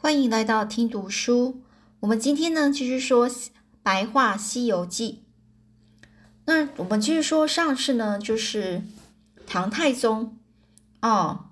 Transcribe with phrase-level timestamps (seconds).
[0.00, 1.60] 欢迎来到听读书。
[1.98, 3.28] 我们今天呢继续说
[3.82, 5.24] 《白话西游记》。
[6.44, 8.84] 那我们继续说上次呢，就是
[9.44, 10.38] 唐太宗
[11.02, 11.46] 哦，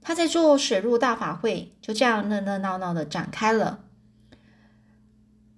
[0.00, 3.80] 他在做水陆大法会，就这样热热闹闹的展开了。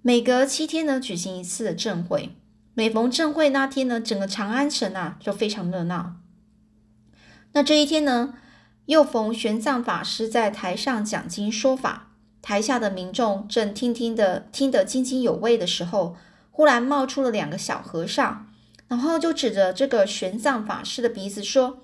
[0.00, 2.30] 每隔七天呢，举行一次的正会。
[2.72, 6.16] 每逢正会那天呢，整个长安城啊就非常热闹。
[7.52, 8.34] 那这一天呢，
[8.86, 12.12] 又逢玄奘法师在台上讲经说法，
[12.44, 16.14] 台下的民众正听听的听得津津有味的时候，
[16.50, 18.52] 忽然冒出了两个小和尚，
[18.86, 21.78] 然后就指着这个玄奘法师的鼻子说：“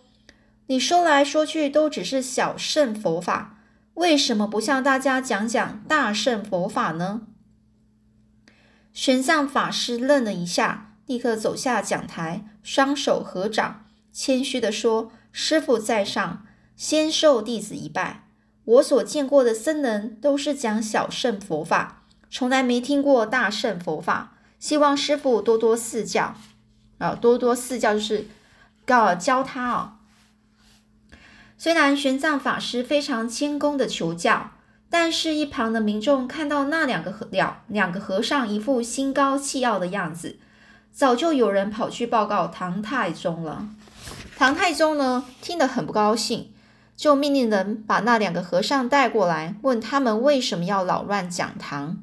[0.68, 3.59] 你说来说去都只是小乘佛法，
[3.95, 7.23] 为什么不向大家讲讲大乘佛法呢？”
[8.92, 16.45] 玄奘法师愣了一下，立刻走下讲台，双手合掌，谦虚地说：“师傅在上，
[16.77, 18.27] 先受弟子一拜。
[18.64, 24.34] 我所见过的僧人都是讲小乘佛法，从来没听过大乘佛法。
[24.59, 26.34] 希望师傅多多赐教
[26.99, 28.26] 啊，多多赐教就是
[28.84, 29.93] 告教他哦。”
[31.59, 34.52] 虽然玄奘法师非常谦恭的求教。
[34.93, 40.40] 但是，一旁的民众看到那两个和两两个和尚一副心高气傲的样子，
[40.90, 43.68] 早就有人跑去报告唐太宗了。
[44.37, 46.52] 唐太宗呢，听得很不高兴，
[47.01, 51.96] 就命令人把那两个和尚带过来，问他们为什么要扰乱讲堂。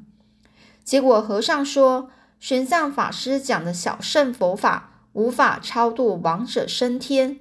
[0.82, 2.10] 结果和尚说，
[2.40, 7.38] 玄奘法师讲的小乘佛法无法超度亡者升天，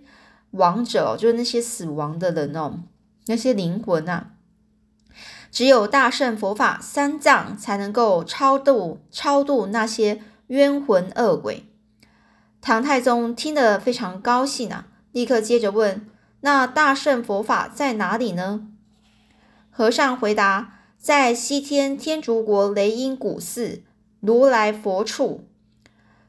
[0.52, 2.82] 亡者就是那些死亡的人哦，
[3.26, 4.34] 那些灵魂啊。
[5.52, 11.66] 只有大圣佛法三藏才能够超度超度那些冤魂恶鬼。
[12.62, 16.06] 唐太宗听得非常高兴啊，立刻接着问
[16.42, 18.68] ：“那大圣佛法在哪里呢？”
[19.70, 23.84] 和尚回答：“在西天天竺国雷音古寺
[24.20, 25.48] 如来佛处。”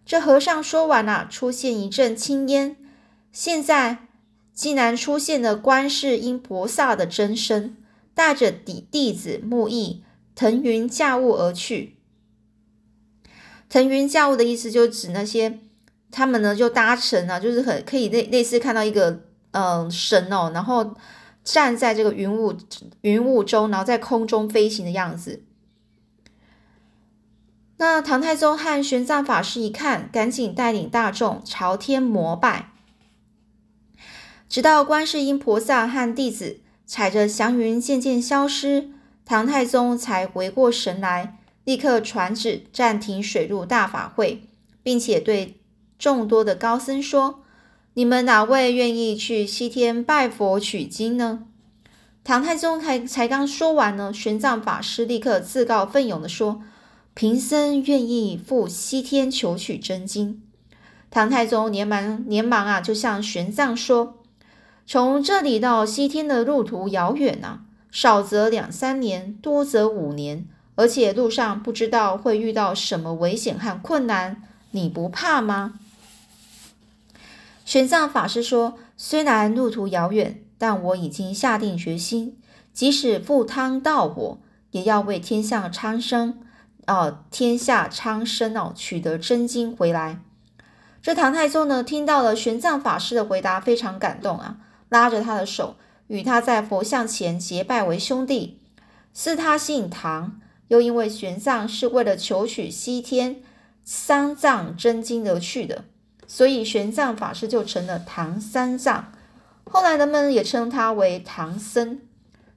[0.04, 2.76] 这和尚说完了，出现一阵青烟，
[3.32, 4.08] 现在
[4.52, 7.76] 竟然出现了观世音菩萨的真身。
[8.14, 10.02] 带着弟弟子木易
[10.34, 11.98] 腾云驾雾而去。
[13.68, 15.60] 腾云驾雾的意思就指那些
[16.10, 19.20] 他们呢就搭乘啊，就是很可以类类似看到一个
[19.52, 20.94] 嗯神哦，然后
[21.44, 22.54] 站在这个云雾
[23.00, 25.44] 云雾中，然后在空中飞行的样子。
[27.76, 32.72] 那唐太宗和玄奘法师一看，赶紧带领大众朝天膜拜，
[34.48, 36.60] 直到观世音菩萨和弟子。
[36.90, 38.88] 踩着祥云渐渐消失，
[39.26, 44.48] 唐太宗才回过神来，立刻传旨暂停水陆大法会，
[44.82, 45.60] 并且对
[45.98, 47.44] 众多的高僧说
[47.98, 51.46] ：“你们哪位愿意去西天拜佛取经呢？”
[52.22, 56.62] 唐太宗才才刚说完呢，玄奘法师立刻自告奋勇的说
[57.12, 60.40] ：“贫僧愿意赴西天求取真经。”
[61.10, 64.18] 唐太宗连忙连忙啊，就向玄奘说。
[64.86, 75.80] 从这里到西天的路途遥远呐，少则两三年，多则五年，而且路上不知道会遇到什么危险和困难，你不怕吗？
[77.68, 82.38] 玄奘法师说：“虽然路途遥远，但我已经下定决心，
[82.72, 84.38] 即使赴汤蹈火，
[84.70, 86.40] 也要为天下苍生，
[86.86, 90.22] 哦，天下苍生哦，取得真经回来。”
[91.02, 94.56] 这唐太宗呢，听到了玄奘法师的回答，非常感动啊。
[94.88, 95.76] 拉着他的手，
[96.06, 98.62] 与他在佛像前结拜为兄弟。
[99.12, 103.42] 是他姓唐，又因为玄奘是为了求取西天
[103.84, 105.84] 三藏真经而去的，
[106.28, 109.12] 所以玄奘法师就成了唐三藏。
[109.64, 112.00] 后来人们也称他为唐僧。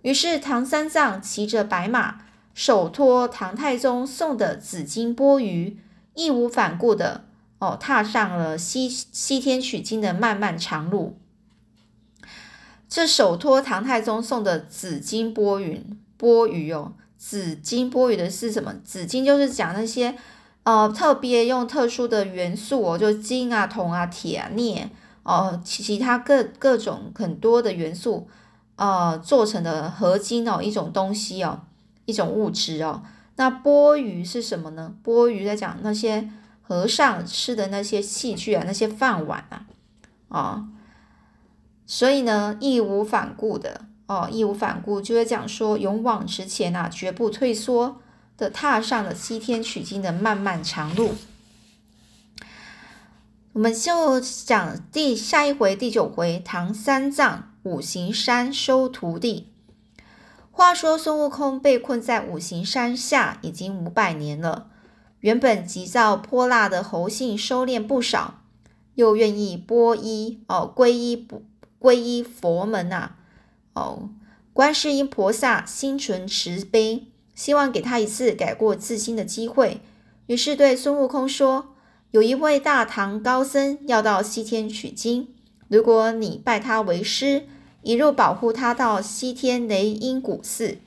[0.03, 2.19] 于是唐三藏骑着白马，
[2.53, 5.77] 手托唐太宗送的紫金钵盂，
[6.13, 7.25] 义无反顾的
[7.59, 11.17] 哦，踏上了西西天取经的漫漫长路。
[12.89, 15.81] 这手托唐太宗送的紫金钵盂，
[16.17, 18.73] 钵盂哦，紫金钵盂的是什么？
[18.83, 20.17] 紫金就是讲那些
[20.63, 24.89] 呃特别用特殊的元素哦，就金啊、铜啊、铁啊、镍
[25.23, 28.27] 哦，其其他各各种很多的元素
[28.75, 31.61] 呃做成的合金哦，一种东西哦，
[32.05, 33.03] 一种物质哦。
[33.37, 34.93] 那钵盂是什么呢？
[35.01, 36.29] 钵盂在讲那些
[36.61, 39.65] 和尚吃的那些器具啊，那些饭碗啊，
[40.29, 40.67] 啊。
[41.87, 47.99] 所以呢，义无反顾的哦，义无反顾，就是讲说勇往直前啊，绝不退缩
[48.37, 51.15] 的踏上了西天取经的漫漫长路。
[53.53, 59.47] 我们就讲第下一回第九回，唐三藏五行山收徒弟。
[60.51, 64.69] 话说孙悟空被困在五行山下已经五百年了，
[65.19, 68.41] 原本急躁泼辣的猴性收敛不少，
[68.95, 71.43] 又愿意皈依哦皈依不
[71.79, 73.15] 皈依佛门呐，
[73.73, 74.09] 哦，
[74.53, 79.81] 观世音菩萨心存慈悲，希望给他一次改过自新的机会，
[80.27, 81.75] 于是对孙悟空说
[82.11, 85.27] ：“有一位大唐高僧要到西天取经，
[85.67, 87.43] 如果你拜他为师。”
[87.83, 90.77] 一路保护他到西天雷音古寺，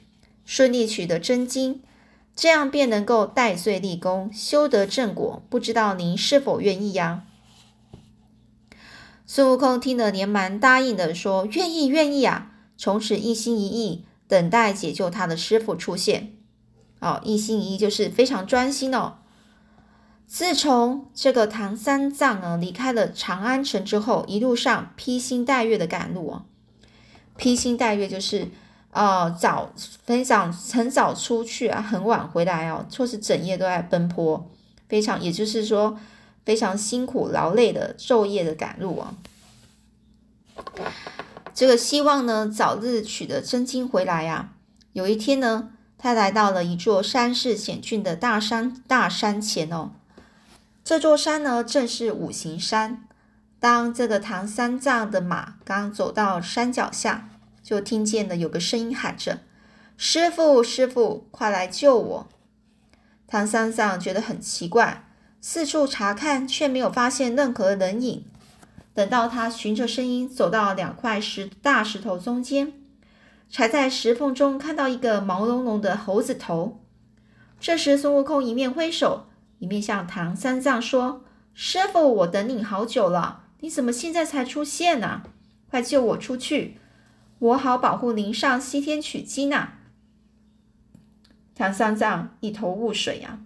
[0.44, 1.82] 顺利取得真经，
[2.36, 5.42] 这样便能够戴罪立功，修得正果。
[5.50, 7.24] 不知道您是否愿意呀？
[9.26, 16.33] 孙悟空听了，连忙答应的说：“愿意，愿意啊！”从此一心一意等待解救他的师傅出现。
[17.04, 19.18] 哦，一心一意就是非常专心哦。
[20.26, 26.44] 自从这个唐三藏啊离开了长安城之后，一路上披星戴月的赶路啊。
[27.36, 28.48] 披星戴月就是，
[28.90, 29.72] 呃，早
[30.04, 34.50] 非常很早出去啊，很晚回来哦，或是整夜都在奔波，
[34.88, 35.98] 非常也就是说
[36.44, 39.14] 非常辛苦劳累的昼夜的赶路啊。
[41.52, 44.52] 这个希望呢早日取得真经回来呀。
[44.92, 45.70] 有一天呢，
[46.04, 49.92] 他来到了一座山势险峻的大山大山前哦。
[50.84, 53.08] 这座山呢正是五行山。
[53.58, 57.30] 当这个唐三藏的马刚走到山脚下，
[57.62, 59.38] 就听见了有个声音喊着
[59.96, 62.28] ：“师傅，师傅，快来救我！”
[63.26, 65.06] 唐三藏觉得很奇怪，
[65.40, 68.26] 四处查看，却没有发现任何人影。
[68.92, 72.74] 等到他循着声音走到两块石大石头中间，
[73.48, 76.80] 才在石缝中看到一个毛茸茸的猴子头。
[77.60, 79.26] 这时，孙悟空一面挥手，
[79.58, 81.24] 一面向唐三藏说
[81.54, 85.22] ：“师傅，我等你好久了。”你怎么现在才出现呢？
[85.70, 86.76] 快救我出去，
[87.38, 89.70] 我好保护您上西天取经呢！
[91.54, 93.38] 唐三藏一头雾水呀，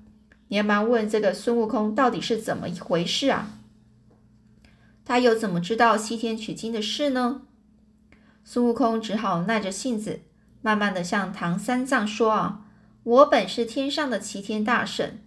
[0.49, 3.61] 连忙问这个孙悟空到底是怎么一回事啊？
[5.05, 7.43] 他又怎么知道西天取经的事呢？
[8.51, 10.23] 孙悟空只好耐着性子，
[10.63, 12.63] 慢慢的向唐三藏说啊
[13.05, 15.19] ：“我本是天上的齐天大圣，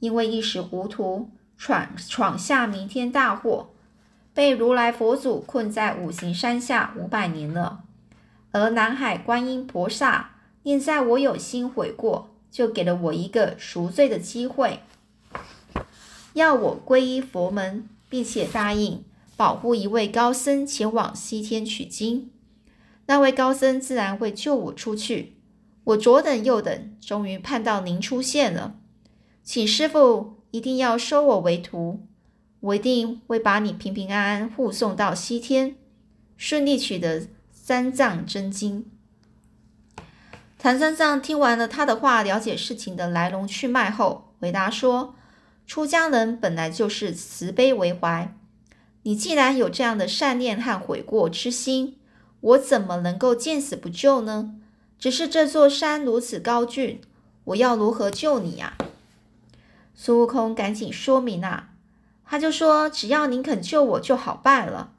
[0.00, 3.70] 因为一时糊涂，闯闯下弥天大祸。”
[4.34, 7.84] 被如来佛祖困在五行山下五百年了，
[8.50, 10.32] 而南海观音菩萨
[10.64, 14.80] 念在我有心悔过，就给了我一个赎罪的机会，
[16.32, 19.04] 要我皈依佛门，并且答应
[19.36, 22.32] 保护一位高僧前往西天取经。
[23.06, 25.36] 那位高僧自然会救我出去。
[25.84, 28.76] 我左等右等，终于盼到您出现了，
[29.42, 32.06] 请师傅一定要收我为徒。
[32.60, 35.76] 我一定会把你平平安安护送到西天，
[36.38, 38.86] 顺利取得三藏真经。
[40.58, 45.14] 唐三藏听完了他的话，了解事情的来龙去脉后，回答说
[45.68, 48.34] ：“出家人本来就是慈悲为怀，
[49.02, 51.98] 你既然有这样的善念和悔过之心，
[52.44, 54.54] 我怎么能够见死不救呢？
[54.98, 57.00] 只是这座山如此高峻，
[57.44, 58.74] 我要如何救你呀？”
[59.96, 61.70] 孙悟空赶紧说明啊。
[62.26, 64.92] 他就说：“只要您肯救我就好办了。”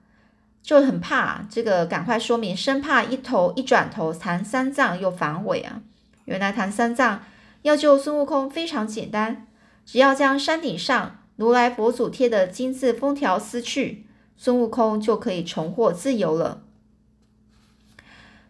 [0.63, 5.81] 就很怕这个，赶快说明，生怕一头一转头，唐三藏又反悔啊。
[6.25, 7.23] 原来唐三藏
[7.61, 9.45] 要救孙悟空非常简单，
[9.85, 16.63] 只要将山顶上如来佛祖贴的金字封条撕去，孙悟空就可以重获自由了。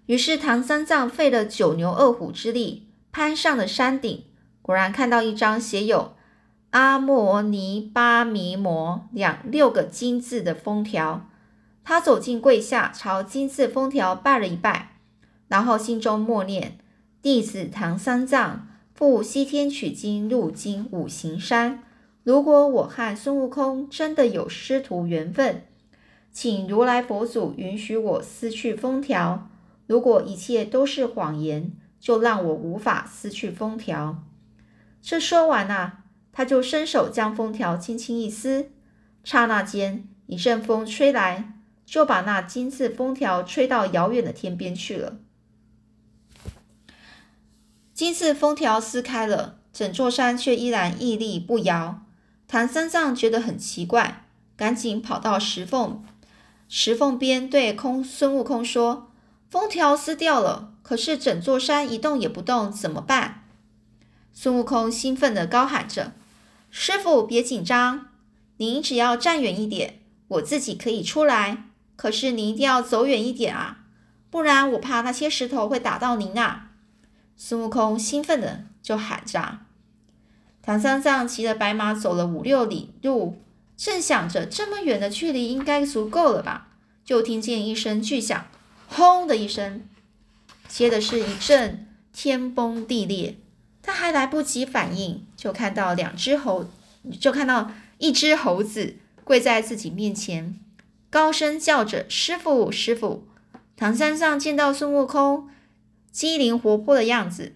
[0.07, 4.25] 于是唐三藏费了九牛二虎之力，攀上了山顶，
[4.61, 6.13] 果然看到一张写有。
[6.71, 11.29] 阿摩尼巴弥摩两六个金字的封条，
[11.85, 14.97] 他走进跪下，朝金字封条拜了一拜，
[15.47, 16.77] 然后心中默念
[17.23, 21.81] ：“弟子唐三藏赴西天取经，路经五行山。
[22.23, 25.63] 如果我和孙悟空真的有师徒缘分，
[26.31, 29.47] 请如来佛祖允许我撕去封条。
[29.87, 34.23] 如果一切都是谎言，就让我无法撕去封条。”
[35.01, 36.01] 这说完啊。
[36.37, 38.69] 他就伸手将封条轻轻一撕，
[39.23, 41.53] 刹那间一阵风吹来，
[41.85, 45.15] 就把那金字封条吹到遥远的天边去了。
[47.93, 52.03] 金字封条撕开了，整座山却依然屹立不摇。
[52.49, 54.25] 唐三藏觉得很奇怪，
[54.57, 56.03] 赶紧跑到石缝
[56.67, 59.09] 石缝边，对空孙悟空说
[59.49, 63.43] ：“封条撕掉了，可是整座山一动也不动，怎么办？”
[64.33, 66.13] 孙悟空兴奋地高喊着。
[66.69, 68.07] 师傅，别紧张，
[68.57, 71.69] 您只要站远一点，我自己可以出来。
[71.95, 73.85] 可是您一定要走远一点啊，
[74.29, 76.71] 不然我怕那些石头会打到您啊。
[77.37, 79.59] 孙悟空兴奋的就喊着
[80.61, 83.41] ：“唐三藏骑着白马走了五六里路，
[83.77, 86.67] 正想着这么远的距离应该足够了吧，
[87.05, 88.45] 就听见一声巨响，
[88.87, 89.87] 轰的一声，
[90.67, 93.37] 接的是一阵天崩地裂。
[93.81, 96.69] 他还来不及反应，就看到两只猴，
[97.19, 100.59] 就看到一只猴子跪在自己面前，
[101.09, 103.27] 高声叫着：‘师傅，师傅！’
[103.77, 105.49] 唐三藏见到孙悟空。”
[106.11, 107.55] 机灵活泼的样子，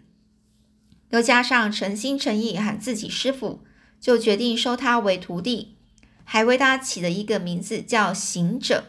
[1.11, 3.61] 又加上诚心诚意喊自己师傅，
[4.01, 5.77] 就决定收他为徒弟，
[6.25, 8.83] 还为他起了一个名字叫行者。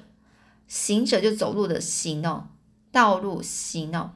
[0.71, 2.47] 行者就走路的行哦，
[2.93, 4.13] 道路行哦。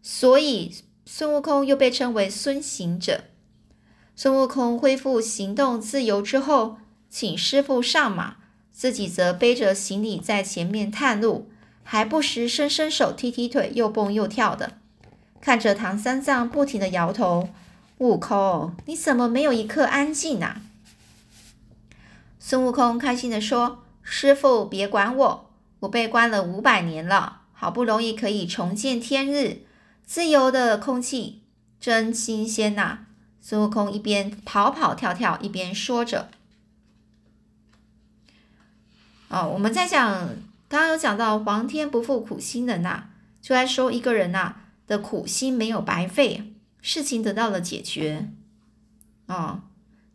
[0.00, 0.72] 所以
[1.04, 3.24] 孙悟空又被称为孙行者。
[4.14, 6.78] 孙悟空恢复行动自由之后，
[7.10, 8.36] 请师傅上马，
[8.70, 11.50] 自己则背着行李在前面探路。
[11.82, 14.78] 还不时伸伸手、踢踢腿，又蹦又跳的，
[15.40, 17.48] 看着唐三藏不停的摇头。
[17.98, 20.62] 悟空，你怎么没有一刻安静啊？
[22.38, 29.62] 孙悟空开心的说：“师傅，别管我，我被关了五百年了，好不容易可以重见天日，
[30.04, 31.42] 自由的空气
[31.80, 33.06] 真新鲜呐！”
[33.42, 36.28] 孙悟空一边跑跑跳跳，一边说着
[39.28, 40.28] ：“哦，我们在讲。”
[40.66, 43.04] 刚刚有讲到“皇天不负苦心人”呐，
[43.40, 44.56] 就来说一个人呐
[44.88, 48.30] 的苦心没有白费，事情得到了解决。
[49.26, 49.60] 哦，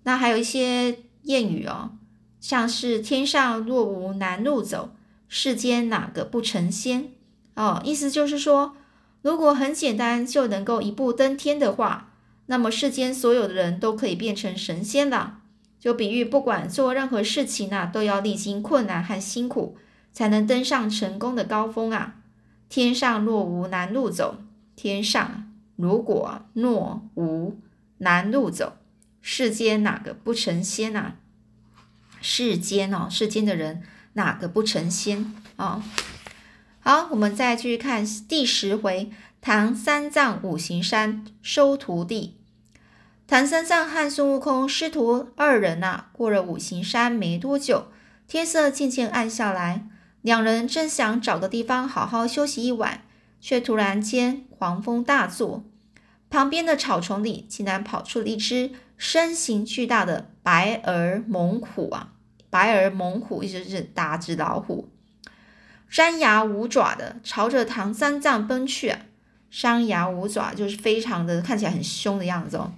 [0.04, 1.92] 那还有一些谚语哦，
[2.40, 4.92] 像是“天上若无难路走，
[5.28, 7.12] 世间哪个不成仙”。
[7.56, 8.76] 哦，意思就是说，
[9.22, 12.14] 如果很简单就能够一步登天的话，
[12.46, 15.40] 那么世间所有的人都可以变成神仙了。
[15.80, 19.78] 就比喻不管做任何事情呐，都要历经困难和辛苦。
[20.12, 22.16] 才能登上成功的高峰啊！
[22.68, 24.40] 天上若无难路走，
[24.76, 27.60] 天上如果若无
[28.00, 28.74] 难路走，
[29.22, 31.18] 世间哪个不成仙啊？
[32.22, 33.84] 世间哦，世间的人
[34.14, 35.84] 哪个不成仙啊？
[36.82, 39.12] 好，我们再继续看第十回：
[39.42, 42.38] 唐三藏五行山收徒弟。
[43.28, 47.92] 唐三藏和孙悟空师徒二人呐，过了五行山没多久，
[48.28, 49.88] 天色渐渐暗下来。
[50.22, 53.04] 两人正想找个地方好好休息一晚，
[53.40, 55.64] 却突然间狂风大作，
[56.30, 62.14] 旁边的草丛里竟然跑出了一只身形巨大的白耳猛虎啊！
[62.50, 64.90] 白耳猛虎意思是大只老虎，
[65.90, 69.02] 张牙舞爪的朝着唐三藏奔去啊！
[69.52, 72.74] 张牙舞爪就是非常的看起来很凶的样子哦。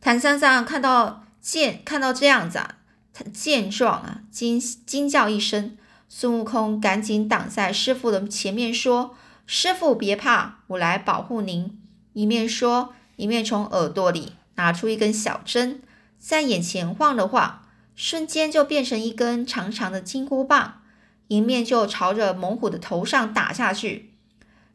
[0.00, 2.76] 唐三藏看到见看到这样子啊。
[3.14, 5.76] 他见状啊，惊惊叫一声，
[6.08, 9.14] 孙悟空赶紧挡在师傅的前面，说
[9.46, 11.78] ：“师傅别怕，我来保护您。”
[12.14, 15.82] 一面说，一面从耳朵里拿出一根小针，
[16.18, 17.62] 在眼前晃了晃，
[17.94, 20.82] 瞬间就变成一根长长的金箍棒，
[21.28, 24.12] 迎面就朝着猛虎的头上打下去。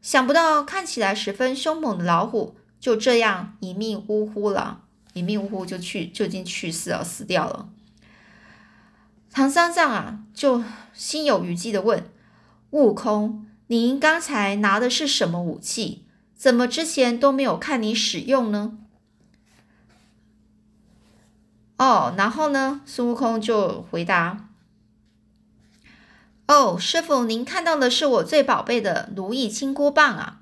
[0.02, 4.82] 想不到看起来十分凶猛的老虎，就这样一命呜呼了，
[5.14, 7.70] 一命呜呼就去就已经去世了，死掉了。
[9.32, 12.10] 唐三藏啊，就心有余悸的问
[12.72, 16.06] 悟空：“您刚才拿的是什么武器？
[16.36, 18.78] 怎么之前都没有看你使用呢？”
[21.78, 22.82] 哦，然后呢？
[22.86, 24.50] 孙悟空就回答
[26.48, 30.42] ：“哦，师傅，您看到的是我最宝贝的如意金箍棒啊，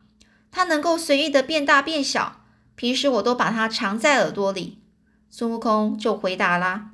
[0.52, 2.42] 它能够随意的变大变小，
[2.76, 4.80] 平时我都把它藏在耳朵里。”
[5.30, 6.92] 孙悟空就回答啦。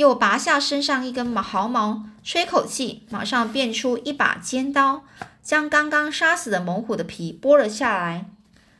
[0.00, 5.04] 又拔下身上一根毛毫毛，吹口气，马上变出一把尖刀，
[5.42, 8.30] 将刚刚杀死的猛虎的皮剥了下来，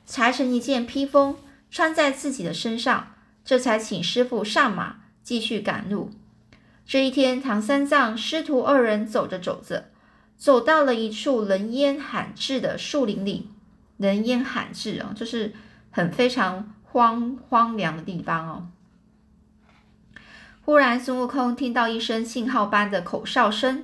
[0.06, 1.36] 裁成一件披风，
[1.70, 3.08] 穿在自己的身上，
[3.44, 6.10] 这才请师傅上马，继续赶路。
[6.86, 9.90] 这一天，唐三藏师徒二人走着走着，
[10.38, 13.50] 走到了一处人烟罕至的树林里。
[13.98, 15.52] 人烟罕至啊，就是
[15.90, 18.68] 很非常荒荒凉的地方哦。
[20.70, 23.82] 忽然，孙悟空听到一声信号般的口哨声，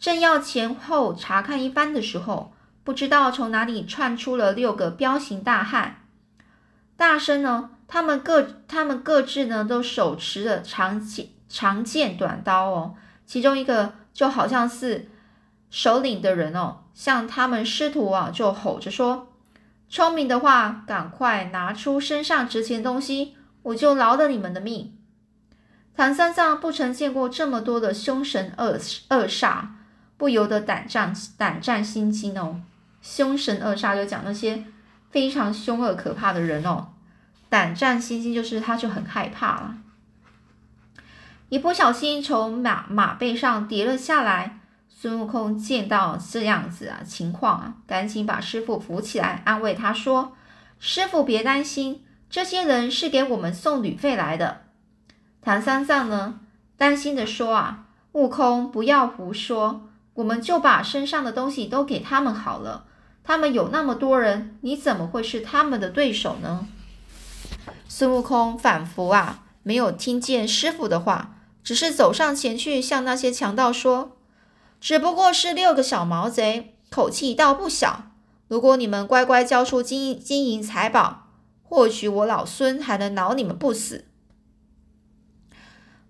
[0.00, 6.06] 正要前后查看一番的时候，不知道从哪里窜出了六个彪形大汉。
[6.96, 12.94] 大声呢，他们各他们各自呢都手持着长剑、长剑、短刀哦。
[13.26, 15.10] 其中一个就好像是
[15.68, 19.30] 首领的人哦，向他们师徒啊就吼着说
[19.90, 24.96] ：“聪明的话，赶快拿出身上值钱东西，我就饶了你们的命。”
[25.94, 28.78] 唐三藏不曾见过这么多的凶神恶
[29.10, 29.66] 恶煞，
[30.16, 32.60] 不由得胆战胆战心惊哦。
[33.02, 34.64] 凶神恶煞，就讲那些
[35.10, 36.88] 非常凶恶可怕的人哦，
[37.48, 39.74] 胆战心惊，就是他就很害怕了。
[41.50, 50.34] 一不小心从马马背上跌了下来，孙悟空见到这样子啊情况啊，赶紧把师傅扶起来，安慰他说
[50.80, 54.61] ：“师傅别担心，这些人是给我们送旅费来的。”
[55.44, 56.40] 唐三藏呢，
[56.76, 62.84] 担心的说：“啊，悟空不要胡说，我们就把身上的东西都给他们好了。
[63.24, 66.68] 他们有那么多人，你怎么会是他们的对手呢？”
[67.88, 71.36] 孙悟空仿佛啊没有听见师傅的话。
[71.64, 74.16] 只是走上前去，向那些强盗说
[74.80, 78.06] ：“只不过是六个小毛贼，口气倒不小。
[78.48, 81.28] 如果你们乖乖交出金金银财宝，
[81.62, 84.06] 或许我老孙还能饶你们不死。”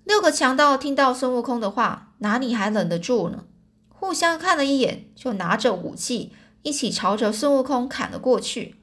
[0.04, 3.44] 六个强盗听到孙悟空的话，哪里还忍得住呢？
[3.88, 6.32] 互相看了一眼，就拿着武器
[6.62, 8.76] 一起朝着孙悟空砍了过去。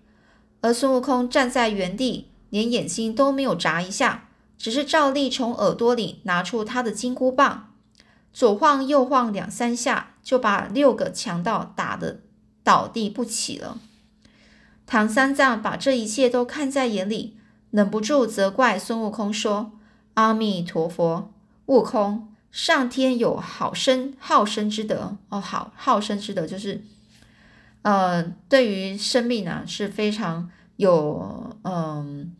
[0.62, 4.26] 而孙悟空站在原地，连眼睛都没有眨一下。
[4.58, 7.72] 只是照例从耳朵里拿出他的金箍棒，
[8.34, 12.20] 左晃右晃两三下，就把六个强盗打得
[12.62, 13.78] 倒地不起了。
[14.86, 17.38] 唐三藏把这一切都看在眼里，
[17.72, 19.72] 忍不住责怪孙悟空说
[20.20, 21.32] ：“阿弥陀佛，
[21.68, 26.84] 悟空，上天有好生好生之德哦，好好生之德就是，
[27.84, 32.36] 呃，对于生命啊是非常有嗯。”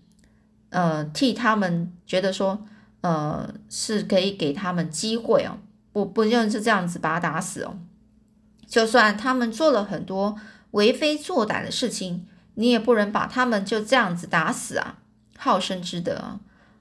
[0.72, 2.64] 呃，替他们觉得说，
[3.02, 5.58] 呃，是可以给他们机会哦，
[5.92, 7.76] 不不就是这样子把他打死哦。
[8.68, 10.36] 就算他们做了很多
[10.72, 15.00] 为非作歹的事情，你也不能把他们就这样子打死啊！
[15.40, 16.40] 好生之德啊，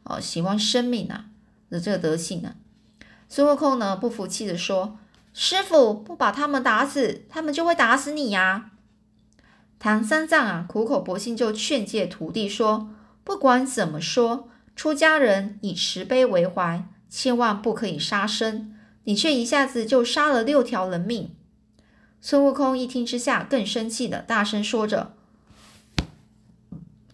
[0.09, 1.27] 哦，喜欢生命啊
[1.71, 2.57] 的这个德性啊。
[3.29, 4.99] 孙悟空呢不服气的说
[5.33, 8.73] ：“师傅不把他们打死，他们就会打死你呀！”
[9.79, 12.91] 唐三藏啊苦口婆心就劝诫徒弟说。
[13.23, 18.75] 不管怎么说，出家人以慈悲为怀，千万不可以杀生。
[19.05, 21.35] 你却一下子就杀了六条人命。
[22.23, 25.12] 孙悟空一听之下更生气的，大声说着：“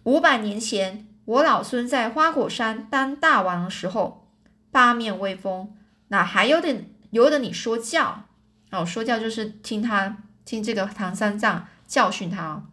[0.03, 4.29] 五百年前，我老孙在花果山当大王的时候，
[4.71, 5.75] 八面威风，
[6.07, 8.23] 哪还有点由得你说教？
[8.71, 12.65] 哦，说教就是听他听这个唐三藏教训他。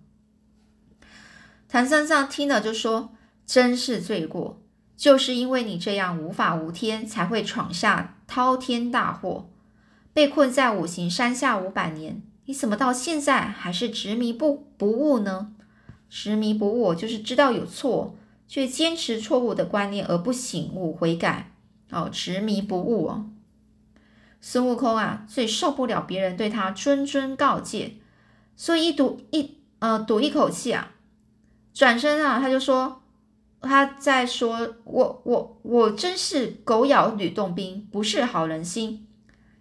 [1.69, 3.13] 唐三藏听了就说。”
[3.45, 4.63] 真是罪过，
[4.97, 9.51] 就是因为你这样无法无天，才会闯下滔天大祸，
[10.15, 12.23] 被困在五行山下五百年。
[12.47, 15.53] 你怎么到现在还是执迷不不悟呢？
[16.09, 18.17] 执迷不悟就是知道有错，
[18.53, 21.55] 却坚持错误的观念而不醒悟悔改。
[21.91, 23.31] 哦，执迷不悟哦。
[24.43, 27.95] 孙悟空啊，最受不了别人对他谆谆告诫，
[28.55, 30.93] 所以一赌一呃赌一口气啊，
[31.73, 33.01] 转身啊，他就说。
[33.63, 39.07] 他在说：“我我我真是狗咬吕洞宾，不是好人心。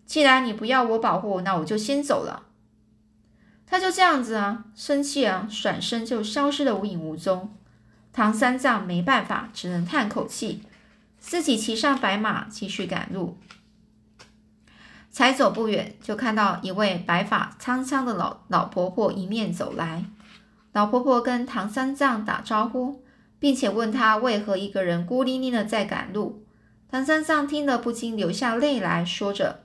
[0.07, 2.47] 既然你不要我保护，那我就先走了。”
[3.67, 7.53] 他就这样子啊，生气啊，转身就消失的无影无踪。
[8.13, 10.63] 唐三藏没办法，只能叹口气，
[11.17, 13.37] 自己骑上白马继续赶路。
[15.09, 20.05] 才走不远，就看到一位白发苍苍的老老婆婆迎面走来。
[20.73, 23.03] 老婆婆跟唐三藏打招呼。
[23.41, 26.45] 并且问他为何一个人孤零零的在赶路。
[26.87, 29.63] 唐三藏听了不禁流下泪来说着：“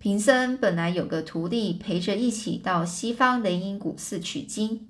[0.00, 4.88] 贫僧本来有个徒弟陪着一起到西方雷音古寺取经，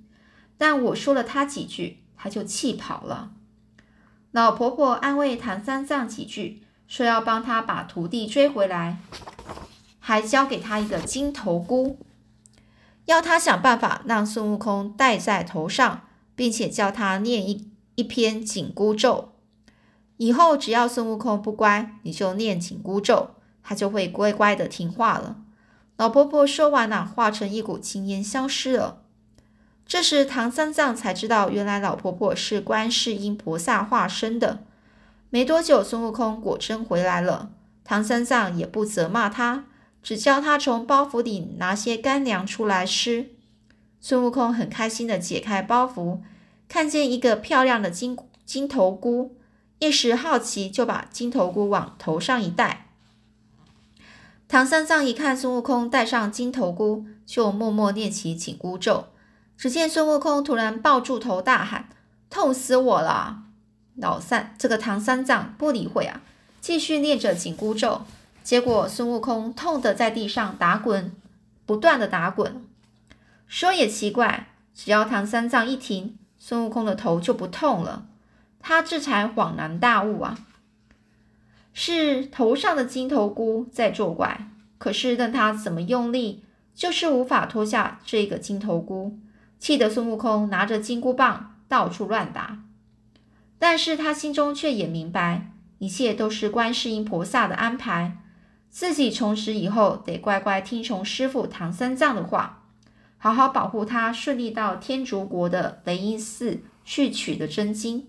[0.56, 3.32] 但我说了他几句，他就气跑了。”
[4.32, 8.98] 老婆婆安慰唐三藏几句，说要帮他把徒弟追回来，
[9.98, 11.98] 还交给他一个金头箍，
[13.04, 16.02] 要他想办法让孙悟空戴在头上，
[16.34, 17.70] 并且叫他念一。
[17.98, 19.32] 一篇紧箍咒，
[20.18, 23.30] 以后只要孙悟空不乖，你就念紧箍咒，
[23.62, 25.38] 他就会乖乖的听话了。
[25.96, 29.04] 老婆婆说完了，化成一股青烟消失了。
[29.86, 34.64] 这时唐三藏才知道，原来老婆婆是观世音菩萨化身的。
[35.30, 37.50] 没多久，孙悟空果真回来了。
[37.84, 39.66] 唐三藏也不责骂他，
[40.02, 43.30] 只叫他从包袱里拿些干粮出来吃。
[44.00, 46.18] 孙悟空很开心的解开包袱。
[46.68, 49.36] 看见一个漂亮的金金头箍，
[49.78, 52.88] 一时好奇，就把金头箍往头上一戴。
[54.48, 59.06] 唐三藏一看孙悟空戴上金头箍，就默默念起紧箍咒。
[59.56, 61.88] 只见孙悟空突然抱住头大喊
[62.28, 63.44] ：“痛死我了！”
[63.96, 66.20] 老三这个唐三藏不理会啊，
[66.60, 68.02] 继续念着紧箍咒。
[68.42, 71.10] 结果孙悟空痛得在地上打滚，
[71.64, 72.62] 不断的打滚。
[73.46, 78.06] 说也奇怪，只要唐三藏一停，孙悟空的头就不痛了。
[78.60, 80.38] 他这才恍然大悟啊，
[81.72, 84.48] 是头上的金头箍在作怪。
[84.78, 89.18] 可是任他怎么用力，就是无法脱下这个金头箍，
[89.58, 92.62] 气得孙悟空拿着金箍棒到处乱打。
[93.58, 98.18] 但是他心中却也明白，一切都是观世音菩萨的安排，
[98.68, 102.64] 自己从此以后得乖乖听从师傅唐三藏的话，
[103.16, 108.06] 好好保护他，顺利到天竺国的雷音寺去取得真经。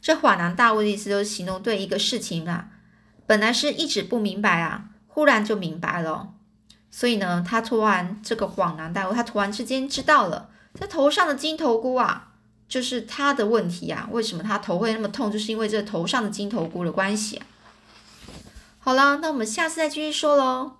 [0.00, 2.70] 这恍然大悟的意思，就是形容对一个事情啊，
[3.26, 6.34] 本来是一直不明白啊，忽然就明白了。
[6.90, 12.32] 所以呢，他突然这个恍然大悟，他突然之间知道了，这头上的金头箍啊，
[12.68, 14.08] 就是他的问题啊。
[14.10, 15.30] 为什么他头会那么痛？
[15.30, 17.42] 就是因为这头上的金头箍的关系。
[18.78, 20.77] 好了，那我们下次再继续说喽。